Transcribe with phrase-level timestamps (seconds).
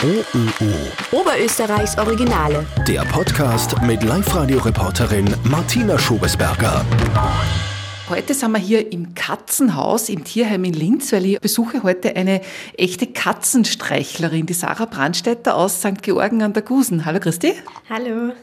[0.00, 0.70] OÖO.
[1.10, 2.64] Oberösterreichs Originale.
[2.86, 6.84] Der Podcast mit Live-Radio-Reporterin Martina Schobesberger.
[8.08, 12.42] Heute sind wir hier im Katzenhaus im Tierheim in Linz, weil ich besuche heute eine
[12.76, 16.00] echte Katzenstreichlerin, die Sarah Brandstätter aus St.
[16.00, 17.04] Georgen an der Gusen.
[17.04, 17.54] Hallo Christi.
[17.90, 18.34] Hallo.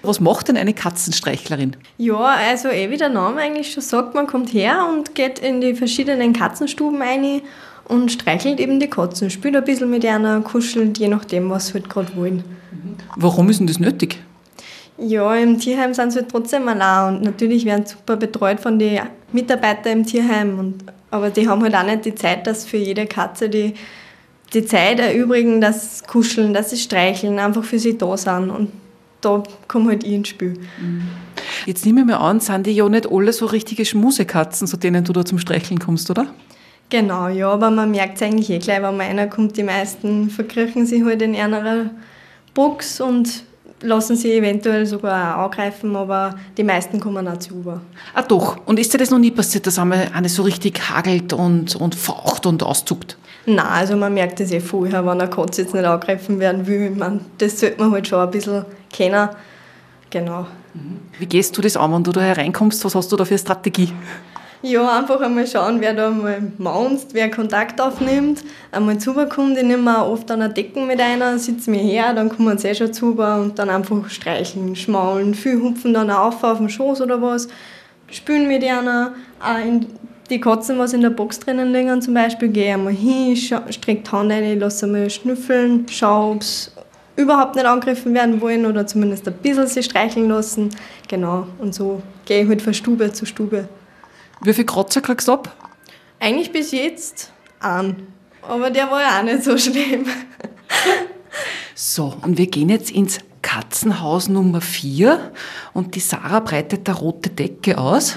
[0.00, 1.76] Was macht denn eine Katzenstreichlerin?
[1.98, 5.60] Ja, also eh wie der Name eigentlich schon sagt, man kommt her und geht in
[5.60, 7.42] die verschiedenen Katzenstuben rein
[7.88, 11.74] und streichelt eben die Katzen, spielt ein bisschen mit einer, kuschelt, je nachdem, was sie
[11.74, 12.44] halt gerade wollen.
[13.16, 14.18] Warum ist denn das nötig?
[14.98, 18.78] Ja, im Tierheim sind sie halt trotzdem allein und natürlich werden sie super betreut von
[18.78, 19.00] den
[19.32, 20.58] Mitarbeitern im Tierheim.
[20.58, 23.74] Und, aber die haben halt auch nicht die Zeit, dass für jede Katze die,
[24.52, 28.50] die Zeit erübrigen, dass sie kuscheln, dass sie streicheln, einfach für sie da sind.
[28.50, 28.70] Und
[29.22, 30.60] da komme halt ich ins Spiel.
[31.66, 35.04] Jetzt nehme ich mal an, sind die ja nicht alle so richtige Schmusekatzen, zu denen
[35.04, 36.26] du da zum Streicheln kommst, oder?
[36.92, 40.28] Genau, ja, aber man merkt es eigentlich eh gleich, wenn man einer kommt, die meisten
[40.28, 41.88] verkriechen sich halt in einer
[42.52, 43.44] Box und
[43.80, 47.80] lassen sie eventuell sogar auch angreifen, aber die meisten kommen auch zu über.
[48.12, 51.32] Ah doch, und ist dir das noch nie passiert, dass einmal eine so richtig hagelt
[51.32, 53.16] und, und faucht und auszuckt?
[53.46, 56.92] Nein, also man merkt das eh vorher, wenn eine Katze jetzt nicht angegriffen werden will.
[56.92, 59.30] Ich meine, das sollte man halt schon ein bisschen kennen.
[60.10, 60.46] Genau.
[61.18, 62.84] Wie gehst du das an, wenn du da hereinkommst?
[62.84, 63.94] Was hast du da für eine Strategie?
[64.64, 69.58] Ja, einfach einmal schauen, wer da mal maunzt, wer Kontakt aufnimmt, einmal zukommt.
[69.58, 72.68] Ich nehme auch oft an der Decken mit einer, sitze mir her, dann kommen sie
[72.68, 75.34] eh schon zu und dann einfach streicheln, schmaulen.
[75.34, 77.48] Viele hupfen dann auf auf dem Schoß oder was,
[78.08, 79.14] spülen mit einer.
[79.40, 79.86] Auch in
[80.30, 84.02] die Katzen, was in der Box drinnen liegen zum Beispiel, gehe ich einmal hin, strecke
[84.06, 86.44] die Hand rein, lasse einmal schnüffeln, schaue, ob
[87.16, 90.70] überhaupt nicht angegriffen werden wollen oder zumindest ein bisschen sie streicheln lassen.
[91.08, 93.68] Genau, und so gehe ich halt von Stube zu Stube.
[94.44, 95.54] Wie viel Kratzer kriegst du ab?
[96.18, 98.08] Eigentlich bis jetzt an.
[98.42, 100.06] Aber der war ja auch nicht so schlimm.
[101.74, 105.32] So, und wir gehen jetzt ins Katzenhaus Nummer 4
[105.74, 108.16] und die Sarah breitet da rote Decke aus.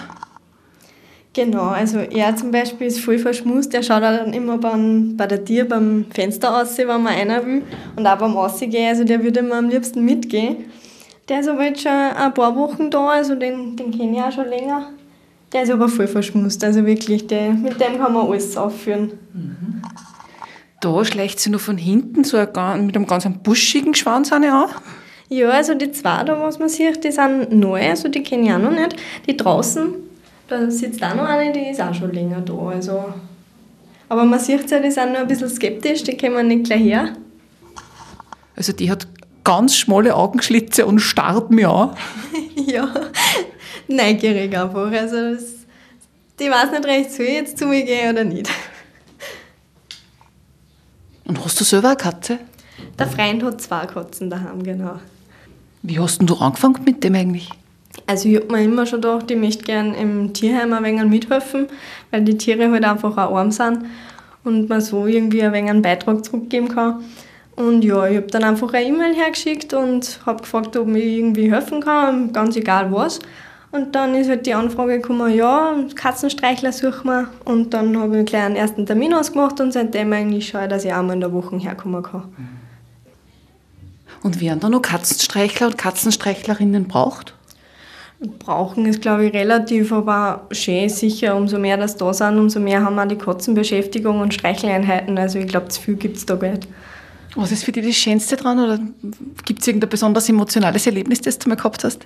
[1.33, 3.73] Genau, also er zum Beispiel ist voll verschmust.
[3.73, 7.45] Der schaut auch dann immer beim, bei der Tür beim Fenster aus, wenn man einer
[7.45, 7.63] will.
[7.95, 10.65] Und auch beim Aussehen, also der würde mir am liebsten mitgehen.
[11.27, 14.31] Der ist aber jetzt schon ein paar Wochen da, also den, den kenne ich auch
[14.31, 14.91] schon länger.
[15.53, 19.11] Der ist aber voll verschmust, also wirklich, der, mit dem kann man alles aufführen.
[20.81, 24.43] Da schleicht sie nur von hinten so ein, mit einem ganz buschigen Schwanz an.
[25.29, 28.53] Ja, also die zwei da, was man sieht, die sind neu, also die kenne ich
[28.53, 28.95] auch noch nicht.
[29.27, 29.93] Die draußen,
[30.47, 32.53] da sitzt auch noch eine, die ist auch schon länger da.
[32.53, 33.05] Also.
[34.09, 37.13] Aber man sieht ja, die sind noch ein bisschen skeptisch, die kommen nicht gleich her.
[38.55, 39.07] Also die hat
[39.43, 41.97] ganz schmale Augenschlitze und starrt mir an.
[42.55, 42.87] ja,
[43.95, 44.91] neugierig einfach.
[44.91, 45.43] Also das,
[46.39, 48.49] die weiß nicht recht, soll ich jetzt zu mir gehen oder nicht.
[51.25, 52.39] Und hast du selber eine Katze?
[52.99, 54.99] Der Freund hat zwei Katzen daheim, genau.
[55.81, 57.49] Wie hast denn du angefangen mit dem eigentlich?
[58.07, 61.67] Also ich habe mir immer schon gedacht, ich möchte gerne im Tierheim ein wenig mithelfen,
[62.11, 63.85] weil die Tiere halt einfach auch arm sind
[64.43, 67.03] und man so irgendwie ein wenig einen Beitrag zurückgeben kann.
[67.55, 71.51] Und ja, ich habe dann einfach eine E-Mail hergeschickt und habe gefragt, ob ich irgendwie
[71.51, 73.19] helfen kann, ganz egal was.
[73.75, 77.27] Und dann ist halt die Anfrage gekommen, ja, Katzenstreichler suchen wir.
[77.43, 80.85] Und dann habe ich gleich einen ersten Termin ausgemacht und seitdem eigentlich schaue ich, dass
[80.85, 82.23] ich einmal in der Woche herkommen kann.
[84.23, 87.33] Und wer da noch Katzenstreichler und Katzenstreichlerinnen braucht?
[88.39, 92.81] Brauchen ist, glaube ich, relativ, aber schön sicher, umso mehr das da sind, umso mehr
[92.81, 95.17] haben auch die Katzenbeschäftigung und Streicheleinheiten.
[95.17, 96.67] Also ich glaube, zu viel gibt es da gar nicht.
[97.35, 98.79] Was ist für dich das Schönste dran oder
[99.43, 102.05] gibt es irgendein besonders emotionales Erlebnis, das du mal gehabt hast?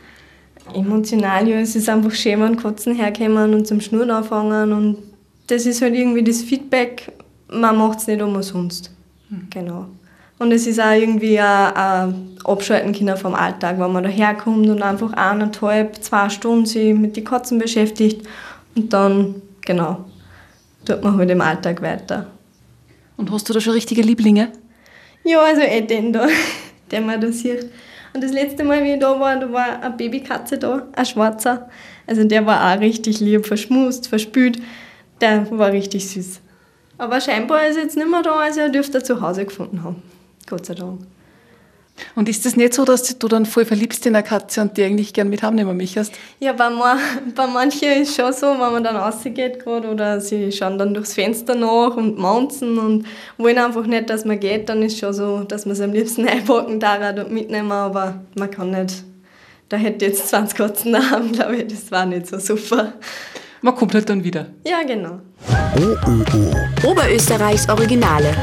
[0.74, 4.98] Emotional, ja, es ist einfach schön, wenn Katzen herkommen und zum Schnurren anfangen und
[5.48, 7.12] das ist halt irgendwie das Feedback,
[7.52, 8.92] man macht es nicht umsonst.
[9.50, 9.88] Genau.
[10.38, 14.68] Und es ist auch irgendwie ein, ein Abschalten können vom Alltag, wenn man da herkommt
[14.70, 18.26] und einfach eineinhalb, zwei Stunden sich mit den Katzen beschäftigt
[18.76, 20.06] und dann, genau,
[20.86, 22.28] tut man halt im Alltag weiter.
[23.18, 24.50] Und hast du da schon richtige Lieblinge?
[25.26, 26.28] Ja, also eh den da,
[26.92, 27.70] den man da sieht.
[28.14, 31.70] Und das letzte Mal, wie ich da war, da war eine Babykatze da, ein schwarzer.
[32.08, 34.60] Also der war auch richtig lieb, verschmust, verspült.
[35.22, 36.42] Der war richtig süß.
[36.98, 40.02] Aber scheinbar ist er jetzt nicht mehr da, also er dürfte zu Hause gefunden haben.
[40.48, 41.00] Gott sei Dank.
[42.16, 44.84] Und ist das nicht so, dass du dann voll verliebst in eine Katze und die
[44.84, 46.14] eigentlich gern mit heimnehmen möchtest?
[46.40, 46.98] Ja, bei, ma
[47.36, 50.94] bei manchen ist es schon so, wenn man dann rausgeht gerade oder sie schauen dann
[50.94, 53.06] durchs Fenster nach und maunzen und
[53.38, 55.94] wollen einfach nicht, dass man geht, dann ist es schon so, dass man es am
[55.94, 59.04] liebsten einpacken darf und mitnehmen, aber man kann nicht.
[59.70, 62.94] Da hätte ich jetzt 20 Katzen daheim, glaube ich, das war nicht so super.
[63.62, 64.48] Man kommt halt dann wieder.
[64.66, 65.20] Ja, genau.
[66.84, 68.34] Oberösterreichs Originale.